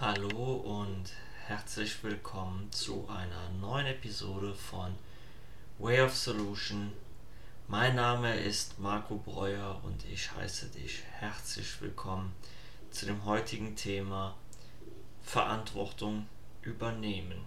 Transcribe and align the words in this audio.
Hallo 0.00 0.54
und 0.54 1.12
herzlich 1.46 2.02
willkommen 2.02 2.72
zu 2.72 3.06
einer 3.06 3.50
neuen 3.60 3.84
Episode 3.84 4.54
von 4.54 4.94
Way 5.78 6.00
of 6.00 6.16
Solution. 6.16 6.90
Mein 7.68 7.96
Name 7.96 8.34
ist 8.34 8.78
Marco 8.78 9.16
Breuer 9.16 9.78
und 9.84 10.02
ich 10.10 10.32
heiße 10.32 10.68
dich 10.68 11.02
herzlich 11.18 11.82
willkommen 11.82 12.34
zu 12.90 13.04
dem 13.04 13.26
heutigen 13.26 13.76
Thema 13.76 14.38
Verantwortung 15.20 16.24
übernehmen. 16.62 17.44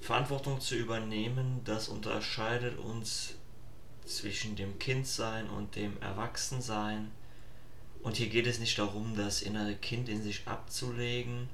Verantwortung 0.00 0.60
zu 0.60 0.74
übernehmen, 0.74 1.60
das 1.62 1.86
unterscheidet 1.86 2.76
uns 2.80 3.36
zwischen 4.04 4.56
dem 4.56 4.76
Kindsein 4.80 5.48
und 5.50 5.76
dem 5.76 6.02
Erwachsensein 6.02 7.12
und 8.04 8.18
hier 8.18 8.28
geht 8.28 8.46
es 8.46 8.60
nicht 8.60 8.78
darum, 8.78 9.16
das 9.16 9.42
innere 9.42 9.74
Kind 9.74 10.08
in 10.08 10.22
sich 10.22 10.46
abzulegen, 10.46 11.48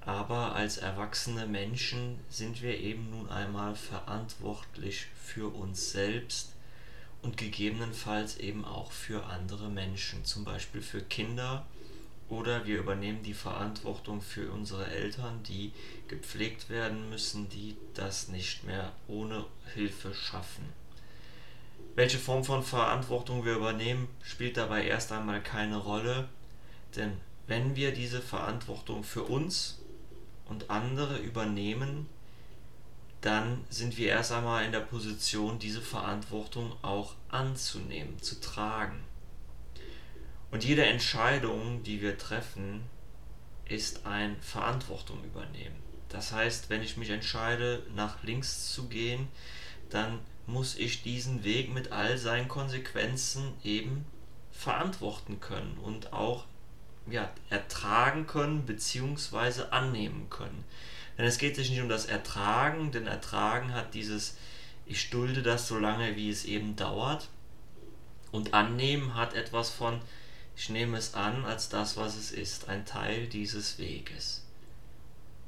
aber 0.00 0.54
als 0.54 0.78
erwachsene 0.78 1.46
Menschen 1.46 2.18
sind 2.30 2.62
wir 2.62 2.78
eben 2.78 3.10
nun 3.10 3.28
einmal 3.28 3.74
verantwortlich 3.74 5.06
für 5.22 5.52
uns 5.54 5.90
selbst 5.90 6.54
und 7.20 7.36
gegebenenfalls 7.36 8.36
eben 8.38 8.64
auch 8.64 8.92
für 8.92 9.26
andere 9.26 9.68
Menschen, 9.68 10.24
zum 10.24 10.44
Beispiel 10.44 10.82
für 10.82 11.02
Kinder 11.02 11.66
oder 12.28 12.64
wir 12.64 12.78
übernehmen 12.78 13.22
die 13.24 13.34
Verantwortung 13.34 14.22
für 14.22 14.50
unsere 14.52 14.86
Eltern, 14.86 15.42
die 15.42 15.72
gepflegt 16.08 16.70
werden 16.70 17.10
müssen, 17.10 17.48
die 17.48 17.76
das 17.94 18.28
nicht 18.28 18.64
mehr 18.64 18.92
ohne 19.08 19.44
Hilfe 19.74 20.14
schaffen. 20.14 20.81
Welche 21.94 22.18
Form 22.18 22.42
von 22.42 22.62
Verantwortung 22.62 23.44
wir 23.44 23.54
übernehmen, 23.54 24.08
spielt 24.22 24.56
dabei 24.56 24.86
erst 24.86 25.12
einmal 25.12 25.42
keine 25.42 25.76
Rolle, 25.76 26.28
denn 26.96 27.18
wenn 27.46 27.76
wir 27.76 27.92
diese 27.92 28.22
Verantwortung 28.22 29.04
für 29.04 29.24
uns 29.24 29.78
und 30.46 30.70
andere 30.70 31.18
übernehmen, 31.18 32.08
dann 33.20 33.64
sind 33.68 33.98
wir 33.98 34.08
erst 34.08 34.32
einmal 34.32 34.64
in 34.64 34.72
der 34.72 34.80
Position, 34.80 35.58
diese 35.58 35.82
Verantwortung 35.82 36.72
auch 36.82 37.14
anzunehmen, 37.28 38.20
zu 38.20 38.40
tragen. 38.40 39.00
Und 40.50 40.64
jede 40.64 40.84
Entscheidung, 40.84 41.82
die 41.82 42.00
wir 42.00 42.18
treffen, 42.18 42.82
ist 43.68 44.06
ein 44.06 44.36
Verantwortung 44.40 45.22
übernehmen. 45.24 45.76
Das 46.08 46.32
heißt, 46.32 46.68
wenn 46.68 46.82
ich 46.82 46.96
mich 46.96 47.10
entscheide, 47.10 47.82
nach 47.94 48.22
links 48.22 48.72
zu 48.72 48.88
gehen, 48.88 49.28
dann 49.88 50.18
muss 50.46 50.76
ich 50.76 51.02
diesen 51.02 51.44
Weg 51.44 51.72
mit 51.72 51.92
all 51.92 52.18
seinen 52.18 52.48
Konsequenzen 52.48 53.52
eben 53.62 54.04
verantworten 54.50 55.40
können 55.40 55.78
und 55.82 56.12
auch 56.12 56.44
ja, 57.10 57.30
ertragen 57.50 58.26
können 58.26 58.64
bzw. 58.66 59.64
annehmen 59.70 60.28
können. 60.30 60.64
Denn 61.18 61.26
es 61.26 61.38
geht 61.38 61.56
sich 61.56 61.70
nicht 61.70 61.80
um 61.80 61.88
das 61.88 62.06
Ertragen, 62.06 62.92
denn 62.92 63.06
Ertragen 63.06 63.74
hat 63.74 63.94
dieses, 63.94 64.36
ich 64.86 65.10
dulde 65.10 65.42
das 65.42 65.68
so 65.68 65.78
lange, 65.78 66.16
wie 66.16 66.30
es 66.30 66.44
eben 66.44 66.76
dauert. 66.76 67.28
Und 68.30 68.54
annehmen 68.54 69.14
hat 69.14 69.34
etwas 69.34 69.70
von, 69.70 70.00
ich 70.56 70.70
nehme 70.70 70.96
es 70.96 71.14
an 71.14 71.44
als 71.44 71.68
das, 71.68 71.96
was 71.96 72.16
es 72.16 72.32
ist, 72.32 72.68
ein 72.68 72.86
Teil 72.86 73.26
dieses 73.26 73.78
Weges. 73.78 74.42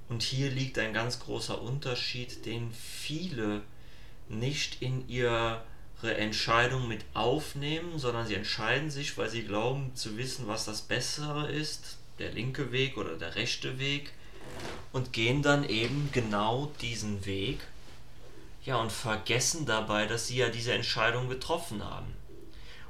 Und 0.09 0.23
hier 0.23 0.51
liegt 0.51 0.79
ein 0.79 0.93
ganz 0.93 1.19
großer 1.21 1.61
Unterschied, 1.63 2.45
den 2.45 2.73
viele 2.73 3.63
nicht 4.29 4.83
in 4.83 5.09
ihre 5.09 5.63
Entscheidung 6.03 6.89
mit 6.89 7.05
aufnehmen, 7.15 7.99
sondern 7.99 8.27
sie 8.27 8.35
entscheiden 8.35 8.91
sich, 8.91 9.17
weil 9.17 9.29
sie 9.29 9.45
glauben 9.45 9.95
zu 9.95 10.17
wissen, 10.17 10.47
was 10.47 10.65
das 10.65 10.83
Bessere 10.83 11.51
ist, 11.51 11.99
der 12.19 12.33
linke 12.33 12.73
Weg 12.73 12.97
oder 12.97 13.17
der 13.17 13.35
rechte 13.35 13.79
Weg, 13.79 14.13
und 14.93 15.13
gehen 15.13 15.43
dann 15.43 15.69
eben 15.69 16.11
genau 16.13 16.71
diesen 16.81 17.25
Weg, 17.27 17.61
ja, 18.65 18.77
und 18.77 18.93
vergessen 18.93 19.67
dabei, 19.67 20.07
dass 20.07 20.29
sie 20.29 20.37
ja 20.37 20.49
diese 20.49 20.73
Entscheidung 20.73 21.29
getroffen 21.29 21.85
haben. 21.85 22.15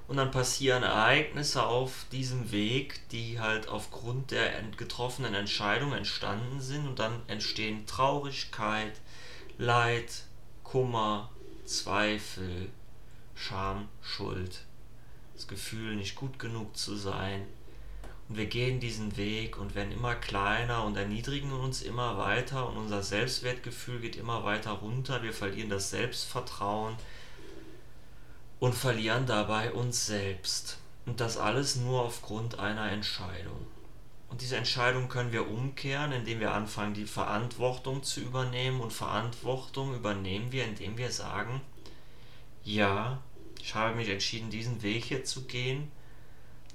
Und 0.06 0.18
dann 0.18 0.30
passieren 0.30 0.82
Ereignisse 0.82 1.64
auf 1.64 2.04
diesem 2.12 2.52
Weg, 2.52 3.08
die 3.08 3.40
halt 3.40 3.68
aufgrund 3.68 4.30
der 4.32 4.52
getroffenen 4.76 5.34
Entscheidung 5.34 5.92
entstanden 5.94 6.60
sind, 6.60 6.86
und 6.86 6.98
dann 6.98 7.22
entstehen 7.26 7.86
Traurigkeit, 7.86 8.92
Leid, 9.56 10.24
Kummer, 10.64 11.30
Zweifel, 11.64 12.68
Scham, 13.36 13.88
Schuld, 14.02 14.64
das 15.34 15.46
Gefühl, 15.46 15.94
nicht 15.94 16.16
gut 16.16 16.38
genug 16.38 16.76
zu 16.76 16.96
sein. 16.96 17.46
Und 18.28 18.38
wir 18.38 18.46
gehen 18.46 18.80
diesen 18.80 19.16
Weg 19.16 19.58
und 19.58 19.74
werden 19.74 19.92
immer 19.92 20.14
kleiner 20.14 20.84
und 20.84 20.96
erniedrigen 20.96 21.52
uns 21.52 21.82
immer 21.82 22.18
weiter 22.18 22.68
und 22.68 22.76
unser 22.76 23.02
Selbstwertgefühl 23.02 24.00
geht 24.00 24.16
immer 24.16 24.44
weiter 24.44 24.72
runter. 24.72 25.22
Wir 25.22 25.32
verlieren 25.32 25.68
das 25.70 25.90
Selbstvertrauen 25.90 26.96
und 28.60 28.74
verlieren 28.74 29.26
dabei 29.26 29.72
uns 29.72 30.06
selbst. 30.06 30.78
Und 31.06 31.20
das 31.20 31.36
alles 31.36 31.76
nur 31.76 32.02
aufgrund 32.02 32.58
einer 32.58 32.90
Entscheidung. 32.90 33.66
Und 34.28 34.40
diese 34.40 34.56
Entscheidung 34.56 35.08
können 35.08 35.32
wir 35.32 35.48
umkehren, 35.48 36.12
indem 36.12 36.40
wir 36.40 36.52
anfangen, 36.52 36.94
die 36.94 37.06
Verantwortung 37.06 38.02
zu 38.02 38.20
übernehmen. 38.20 38.80
Und 38.80 38.92
Verantwortung 38.92 39.94
übernehmen 39.94 40.50
wir, 40.50 40.64
indem 40.64 40.98
wir 40.98 41.10
sagen, 41.12 41.60
ja, 42.64 43.22
ich 43.60 43.74
habe 43.74 43.94
mich 43.94 44.08
entschieden, 44.08 44.50
diesen 44.50 44.82
Weg 44.82 45.04
hier 45.04 45.24
zu 45.24 45.44
gehen. 45.44 45.90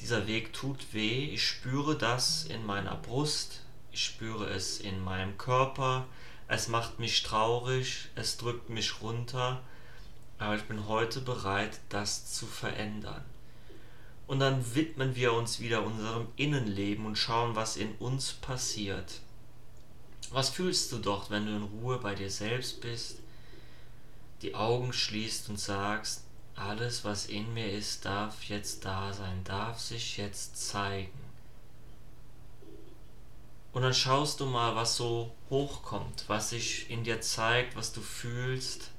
Dieser 0.02 0.28
Weg 0.28 0.54
tut 0.54 0.94
weh. 0.94 1.30
Ich 1.34 1.46
spüre 1.46 1.98
das 1.98 2.46
in 2.46 2.66
meiner 2.66 2.96
Brust. 2.96 3.64
Ich 3.92 4.06
spüre 4.06 4.48
es 4.50 4.80
in 4.80 5.04
meinem 5.04 5.38
Körper. 5.38 6.06
Es 6.48 6.68
macht 6.68 7.00
mich 7.00 7.24
traurig. 7.24 8.10
Es 8.16 8.38
drückt 8.38 8.70
mich 8.70 9.02
runter. 9.02 9.62
Aber 10.38 10.56
ich 10.56 10.64
bin 10.64 10.88
heute 10.88 11.20
bereit, 11.20 11.80
das 11.90 12.32
zu 12.34 12.46
verändern. 12.46 13.24
Und 14.30 14.42
dann 14.42 14.76
widmen 14.76 15.16
wir 15.16 15.34
uns 15.34 15.60
wieder 15.60 15.84
unserem 15.84 16.28
Innenleben 16.36 17.08
und 17.08 17.16
schauen, 17.16 17.56
was 17.56 17.78
in 17.78 17.96
uns 17.96 18.32
passiert. 18.34 19.22
Was 20.30 20.52
fühlst 20.52 20.92
du 20.92 21.00
dort, 21.00 21.32
wenn 21.32 21.48
du 21.48 21.56
in 21.56 21.64
Ruhe 21.64 21.98
bei 21.98 22.14
dir 22.14 22.30
selbst 22.30 22.80
bist, 22.80 23.22
die 24.44 24.54
Augen 24.54 24.94
schließt 24.94 25.50
und 25.50 25.60
sagst, 25.60 26.26
alles, 26.56 27.04
was 27.04 27.26
in 27.26 27.52
mir 27.56 27.72
ist, 27.72 28.06
darf 28.06 28.44
jetzt 28.44 28.86
da 28.86 29.12
sein, 29.14 29.44
darf 29.46 29.80
sich 29.80 30.18
jetzt 30.18 30.64
zeigen. 30.64 31.20
Und 33.74 33.82
dann 33.82 33.96
schaust 33.96 34.42
du 34.42 34.46
mal, 34.46 34.76
was 34.76 34.96
so 34.96 35.34
hochkommt, 35.50 36.26
was 36.28 36.52
sich 36.52 36.88
in 36.92 37.04
dir 37.04 37.20
zeigt, 37.22 37.76
was 37.76 37.94
du 37.94 38.02
fühlst. 38.02 38.92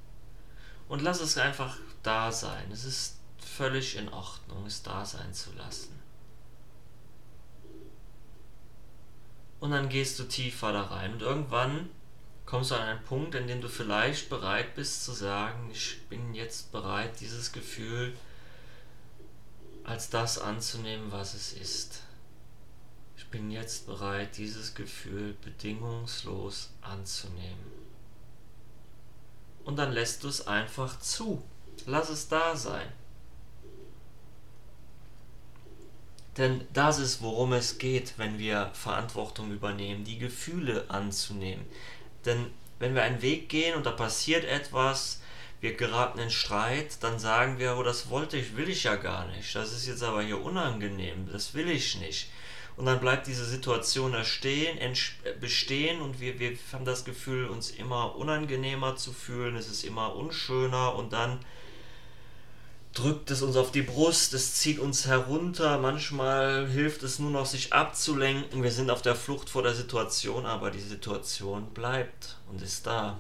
Und 0.89 1.03
lass 1.03 1.21
es 1.21 1.39
einfach 1.39 1.77
da 2.03 2.33
sein. 2.33 2.69
Es 2.73 2.85
ist 2.85 3.20
völlig 3.45 3.97
in 3.97 4.09
Ordnung, 4.09 4.67
es 4.67 4.83
da 4.83 5.05
sein 5.05 5.33
zu 5.35 5.53
lassen. 5.53 5.99
Und 9.61 9.73
dann 9.73 9.89
gehst 9.89 10.19
du 10.19 10.25
tiefer 10.25 10.73
da 10.73 10.85
rein 10.85 11.13
und 11.13 11.23
irgendwann 11.23 11.91
kommst 12.47 12.71
du 12.71 12.75
an 12.75 12.83
einen 12.83 13.05
Punkt, 13.05 13.35
in 13.35 13.47
dem 13.47 13.61
du 13.61 13.69
vielleicht 13.69 14.31
bereit 14.31 14.75
bist 14.75 15.05
zu 15.05 15.13
sagen, 15.13 15.71
ich 15.71 16.01
bin 16.09 16.35
jetzt 16.35 16.73
bereit, 16.73 17.21
dieses 17.21 17.53
Gefühl 17.53 18.17
als 19.85 20.11
das 20.11 20.39
anzunehmen, 20.39 21.13
was 21.13 21.35
es 21.35 21.53
ist. 21.53 22.03
Ich 23.17 23.27
bin 23.29 23.51
jetzt 23.51 23.87
bereit, 23.87 24.37
dieses 24.39 24.75
Gefühl 24.75 25.35
bedingungslos 25.45 26.71
anzunehmen. 26.81 27.71
Und 29.65 29.77
dann 29.77 29.93
lässt 29.93 30.25
du 30.25 30.29
es 30.29 30.47
einfach 30.47 30.99
zu. 31.01 31.43
Lass 31.87 32.09
es 32.09 32.29
da 32.29 32.57
sein. 32.57 32.89
Denn 36.41 36.67
das 36.73 36.99
ist, 36.99 37.21
worum 37.21 37.53
es 37.53 37.77
geht, 37.77 38.15
wenn 38.17 38.39
wir 38.39 38.71
Verantwortung 38.73 39.53
übernehmen, 39.53 40.05
die 40.05 40.19
Gefühle 40.19 40.87
anzunehmen. 40.89 41.67
Denn 42.25 42.47
wenn 42.79 42.95
wir 42.95 43.03
einen 43.03 43.21
Weg 43.21 43.51
gehen 43.51 43.77
und 43.77 43.85
da 43.85 43.91
passiert 43.91 44.47
etwas, 44.47 45.21
wir 45.61 45.75
geraten 45.75 46.19
in 46.19 46.31
Streit, 46.31 47.03
dann 47.03 47.19
sagen 47.19 47.59
wir, 47.59 47.77
oh, 47.77 47.83
das 47.83 48.09
wollte 48.09 48.39
ich, 48.39 48.57
will 48.57 48.71
ich 48.71 48.85
ja 48.85 48.97
gar 48.97 49.27
nicht. 49.27 49.55
Das 49.55 49.71
ist 49.75 49.87
jetzt 49.87 50.03
aber 50.03 50.23
hier 50.23 50.41
unangenehm, 50.41 51.29
das 51.31 51.53
will 51.53 51.69
ich 51.69 52.01
nicht. 52.01 52.31
Und 52.79 52.87
dann 52.87 53.01
bleibt 53.01 53.27
diese 53.27 53.45
Situation 53.45 54.15
erstehen, 54.15 54.79
bestehen 55.43 56.01
und 56.01 56.21
wir, 56.21 56.41
wir 56.41 56.57
haben 56.73 56.87
das 56.87 57.05
Gefühl, 57.05 57.49
uns 57.49 57.71
immer 57.71 58.17
unangenehmer 58.17 58.97
zu 58.97 59.13
fühlen, 59.13 59.57
es 59.57 59.69
ist 59.69 59.85
immer 59.85 60.17
unschöner 60.17 60.95
und 60.95 61.13
dann 61.13 61.41
drückt 62.93 63.31
es 63.31 63.43
uns 63.43 63.57
auf 63.57 63.71
die 63.71 63.83
Brust, 63.83 64.35
es 64.35 64.55
zieht 64.55 64.79
uns 64.79 65.07
herunter, 65.07 65.79
manchmal 65.79 66.69
hilft 66.69 67.03
es 67.03 67.19
nur 67.19 67.31
noch, 67.31 67.47
sich 67.47 67.73
abzulenken. 67.73 68.63
Wir 68.63 68.73
sind 68.73 68.91
auf 68.91 69.03
der 69.03 69.15
Flucht 69.15 69.49
vor 69.49 69.63
der 69.63 69.75
Situation, 69.75 70.47
aber 70.47 70.71
die 70.71 70.81
Situation 70.81 71.67
bleibt 71.73 72.37
und 72.51 72.63
ist 72.63 72.87
da. 72.87 73.19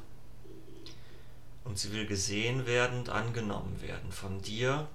Und 1.64 1.78
sie 1.78 1.92
will 1.92 2.06
gesehen 2.06 2.66
werden 2.66 3.08
angenommen 3.08 3.80
werden 3.80 4.10
von 4.10 4.42
dir 4.42 4.88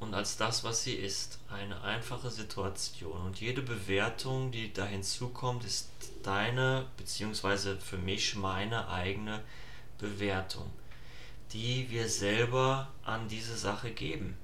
und 0.00 0.14
als 0.14 0.36
das, 0.36 0.62
was 0.62 0.84
sie 0.84 0.94
ist, 0.94 1.40
eine 1.48 1.82
einfache 1.82 2.30
Situation. 2.30 3.20
Und 3.20 3.40
jede 3.40 3.62
Bewertung, 3.62 4.52
die 4.52 4.72
da 4.72 4.84
hinzukommt, 4.84 5.64
ist 5.64 5.90
deine, 6.22 6.86
beziehungsweise 6.96 7.76
für 7.76 7.98
mich 7.98 8.36
meine 8.36 8.88
eigene 8.88 9.42
Bewertung, 9.98 10.70
die 11.52 11.90
wir 11.90 12.08
selber 12.08 12.88
an 13.04 13.28
diese 13.28 13.56
Sache 13.56 13.90
geben. 13.90 14.36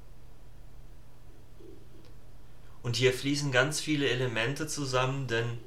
Und 2.83 2.97
hier 2.97 3.12
fließen 3.12 3.51
ganz 3.51 3.81
viele 3.81 4.09
Elemente 4.09 4.67
zusammen, 4.67 5.27
denn 5.27 5.59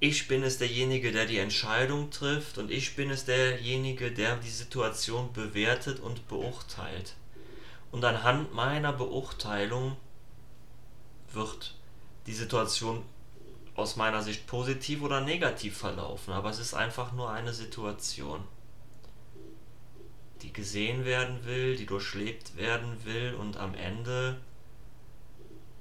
ich 0.00 0.28
bin 0.28 0.42
es 0.42 0.58
derjenige, 0.58 1.12
der 1.12 1.26
die 1.26 1.38
Entscheidung 1.38 2.10
trifft 2.10 2.58
und 2.58 2.70
ich 2.70 2.96
bin 2.96 3.10
es 3.10 3.24
derjenige, 3.24 4.10
der 4.12 4.36
die 4.36 4.50
Situation 4.50 5.32
bewertet 5.32 6.00
und 6.00 6.28
beurteilt. 6.28 7.14
Und 7.92 8.04
anhand 8.04 8.52
meiner 8.54 8.92
Beurteilung 8.92 9.96
wird 11.32 11.74
die 12.26 12.34
Situation 12.34 13.02
aus 13.76 13.96
meiner 13.96 14.22
Sicht 14.22 14.46
positiv 14.46 15.02
oder 15.02 15.20
negativ 15.20 15.76
verlaufen, 15.76 16.32
aber 16.32 16.50
es 16.50 16.58
ist 16.58 16.74
einfach 16.74 17.12
nur 17.12 17.30
eine 17.30 17.52
Situation, 17.52 18.42
die 20.44 20.52
gesehen 20.52 21.04
werden 21.04 21.44
will, 21.44 21.76
die 21.76 21.86
durchlebt 21.86 22.56
werden 22.56 23.04
will 23.04 23.34
und 23.34 23.56
am 23.56 23.74
Ende 23.74 24.40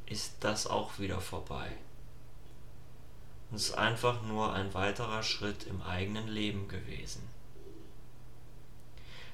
ist 0.07 0.37
das 0.39 0.65
auch 0.65 0.97
wieder 0.97 1.21
vorbei. 1.21 1.71
Und 3.51 3.57
es 3.57 3.69
ist 3.69 3.77
einfach 3.77 4.23
nur 4.23 4.53
ein 4.53 4.73
weiterer 4.73 5.21
Schritt 5.21 5.67
im 5.67 5.81
eigenen 5.83 6.27
Leben 6.27 6.67
gewesen 6.67 7.21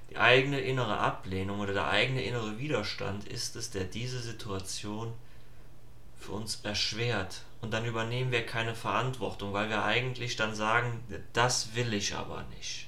die 0.10 0.18
eigene 0.18 0.60
innere 0.60 0.98
Ablehnung 0.98 1.60
oder 1.60 1.74
der 1.74 1.88
eigene 1.88 2.24
innere 2.24 2.58
Widerstand 2.58 3.28
ist 3.28 3.56
es, 3.56 3.70
der 3.70 3.84
diese 3.84 4.20
Situation 4.20 5.14
für 6.20 6.32
uns 6.32 6.62
erschwert. 6.64 7.44
Und 7.62 7.72
dann 7.72 7.86
übernehmen 7.86 8.32
wir 8.32 8.46
keine 8.46 8.74
Verantwortung, 8.74 9.54
weil 9.54 9.70
wir 9.70 9.84
eigentlich 9.84 10.36
dann 10.36 10.56
sagen, 10.56 11.04
das 11.34 11.76
will 11.76 11.94
ich 11.94 12.16
aber 12.16 12.44
nicht. 12.56 12.88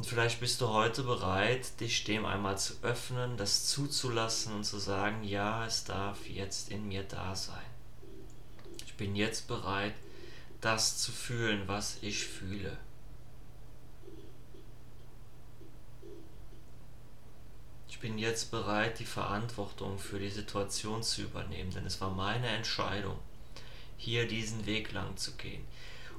Und 0.00 0.06
vielleicht 0.06 0.40
bist 0.40 0.62
du 0.62 0.68
heute 0.68 1.02
bereit, 1.02 1.78
dich 1.78 2.04
dem 2.04 2.24
einmal 2.24 2.56
zu 2.56 2.72
öffnen, 2.80 3.36
das 3.36 3.66
zuzulassen 3.66 4.54
und 4.54 4.64
zu 4.64 4.78
sagen, 4.78 5.22
ja, 5.24 5.66
es 5.66 5.84
darf 5.84 6.26
jetzt 6.26 6.70
in 6.70 6.88
mir 6.88 7.02
da 7.02 7.36
sein. 7.36 7.60
Ich 8.86 8.94
bin 8.94 9.14
jetzt 9.14 9.46
bereit, 9.46 9.92
das 10.62 10.96
zu 10.96 11.12
fühlen, 11.12 11.68
was 11.68 11.98
ich 12.00 12.24
fühle. 12.24 12.78
ich 17.88 17.98
bin 17.98 18.16
jetzt 18.16 18.50
bereit, 18.50 18.98
die 19.00 19.04
Verantwortung 19.04 19.98
für 19.98 20.18
die 20.18 20.30
Situation 20.30 21.02
zu 21.02 21.20
übernehmen, 21.20 21.72
denn 21.72 21.84
es 21.84 22.00
war 22.00 22.08
meine 22.08 22.48
Entscheidung, 22.48 23.18
hier 23.98 24.26
diesen 24.26 24.64
Weg 24.64 24.92
lang 24.92 25.18
zu 25.18 25.32
gehen. 25.32 25.62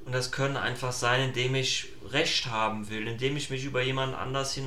Und 0.04 0.12
das 0.12 0.32
können 0.32 0.56
einfach 0.56 0.92
sein, 0.92 1.28
indem 1.28 1.54
ich 1.54 1.88
Recht 2.10 2.46
haben 2.46 2.90
will, 2.90 3.06
indem 3.06 3.36
ich 3.36 3.50
mich 3.50 3.64
über 3.64 3.82
jemanden 3.82 4.14
anders 4.14 4.58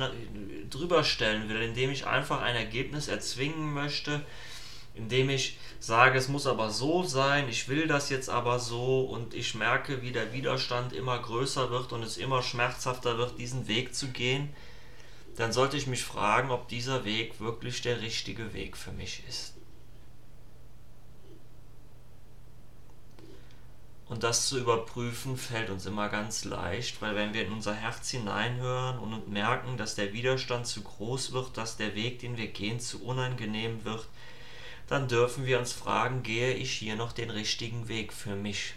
drüber 0.70 1.04
stellen 1.04 1.48
will, 1.48 1.60
indem 1.60 1.90
ich 1.90 2.06
einfach 2.06 2.40
ein 2.40 2.56
Ergebnis 2.56 3.08
erzwingen 3.08 3.74
möchte, 3.74 4.24
indem 4.94 5.28
ich 5.28 5.58
sage, 5.78 6.18
es 6.18 6.28
muss 6.28 6.46
aber 6.46 6.70
so 6.70 7.02
sein, 7.02 7.48
ich 7.50 7.68
will 7.68 7.86
das 7.86 8.08
jetzt 8.08 8.30
aber 8.30 8.58
so 8.58 9.02
und 9.02 9.34
ich 9.34 9.54
merke, 9.54 10.00
wie 10.00 10.12
der 10.12 10.32
Widerstand 10.32 10.94
immer 10.94 11.18
größer 11.18 11.70
wird 11.70 11.92
und 11.92 12.02
es 12.02 12.16
immer 12.16 12.42
schmerzhafter 12.42 13.18
wird, 13.18 13.38
diesen 13.38 13.68
Weg 13.68 13.94
zu 13.94 14.08
gehen 14.08 14.54
dann 15.36 15.52
sollte 15.52 15.76
ich 15.76 15.86
mich 15.86 16.02
fragen, 16.02 16.50
ob 16.50 16.68
dieser 16.68 17.04
Weg 17.04 17.40
wirklich 17.40 17.82
der 17.82 18.00
richtige 18.00 18.54
Weg 18.54 18.76
für 18.76 18.92
mich 18.92 19.22
ist. 19.28 19.54
Und 24.16 24.22
das 24.22 24.48
zu 24.48 24.58
überprüfen 24.58 25.36
fällt 25.36 25.68
uns 25.68 25.84
immer 25.84 26.08
ganz 26.08 26.46
leicht, 26.46 27.02
weil 27.02 27.14
wenn 27.14 27.34
wir 27.34 27.44
in 27.44 27.52
unser 27.52 27.74
Herz 27.74 28.08
hineinhören 28.08 28.98
und 28.98 29.28
merken, 29.28 29.76
dass 29.76 29.94
der 29.94 30.14
Widerstand 30.14 30.66
zu 30.66 30.80
groß 30.82 31.32
wird, 31.32 31.58
dass 31.58 31.76
der 31.76 31.94
Weg, 31.94 32.20
den 32.20 32.38
wir 32.38 32.46
gehen, 32.46 32.80
zu 32.80 33.04
unangenehm 33.04 33.84
wird, 33.84 34.08
dann 34.88 35.06
dürfen 35.06 35.44
wir 35.44 35.58
uns 35.58 35.74
fragen, 35.74 36.22
gehe 36.22 36.54
ich 36.54 36.72
hier 36.72 36.96
noch 36.96 37.12
den 37.12 37.28
richtigen 37.28 37.88
Weg 37.88 38.10
für 38.10 38.34
mich? 38.34 38.72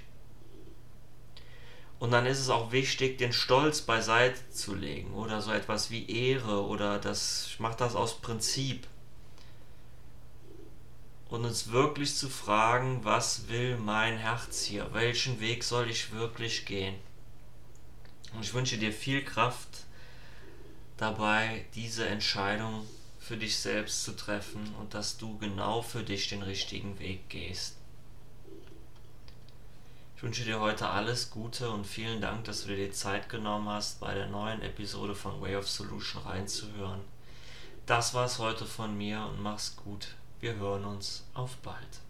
Und 2.00 2.12
dann 2.12 2.26
ist 2.26 2.40
es 2.40 2.50
auch 2.50 2.74
wichtig, 2.74 3.18
den 3.18 3.32
Stolz 3.32 3.80
beiseite 3.80 4.42
zu 4.50 4.76
legen 4.76 5.14
oder 5.14 5.42
so 5.42 5.54
etwas 5.54 5.90
wie 5.90 6.12
Ehre 6.12 6.66
oder 6.66 7.00
das, 7.00 7.46
ich 7.48 7.62
mache 7.62 7.78
das 7.78 7.96
aus 7.96 8.20
Prinzip. 8.20 8.88
Und 11.30 11.46
uns 11.46 11.72
wirklich 11.72 12.16
zu 12.16 12.28
fragen, 12.28 13.06
was 13.06 13.48
will 13.48 13.78
mein 13.78 14.18
Herz 14.18 14.64
hier? 14.64 14.94
Welchen 14.94 15.40
Weg 15.40 15.64
soll 15.64 15.90
ich 15.90 16.12
wirklich 16.12 16.66
gehen? 16.66 16.96
Und 18.34 18.44
ich 18.44 18.54
wünsche 18.54 18.78
dir 18.78 18.92
viel 18.92 19.24
Kraft 19.24 19.86
dabei, 20.98 21.66
diese 21.76 22.08
Entscheidung 22.08 22.86
für 23.20 23.38
dich 23.38 23.58
selbst 23.58 24.04
zu 24.04 24.16
treffen 24.16 24.74
und 24.80 24.94
dass 24.94 25.18
du 25.18 25.38
genau 25.38 25.82
für 25.82 26.04
dich 26.04 26.30
den 26.30 26.42
richtigen 26.42 26.98
Weg 27.00 27.30
gehst. 27.30 27.76
Ich 30.16 30.24
wünsche 30.24 30.44
dir 30.44 30.60
heute 30.60 30.90
alles 30.90 31.30
Gute 31.30 31.70
und 31.70 31.88
vielen 31.88 32.22
Dank, 32.22 32.44
dass 32.44 32.64
du 32.64 32.70
dir 32.70 32.88
die 32.88 32.92
Zeit 32.92 33.30
genommen 33.30 33.70
hast, 33.70 34.00
bei 34.00 34.14
der 34.14 34.28
neuen 34.28 34.62
Episode 34.62 35.16
von 35.16 35.40
Way 35.42 35.56
of 35.56 35.70
Solution 35.70 36.22
reinzuhören. 36.24 37.02
Das 37.86 38.14
war's 38.14 38.38
heute 38.38 38.66
von 38.66 38.98
mir 38.98 39.22
und 39.22 39.42
mach's 39.42 39.78
gut. 39.78 40.16
Wir 40.42 40.56
hören 40.56 40.86
uns 40.86 41.26
auf 41.34 41.58
bald. 41.58 42.09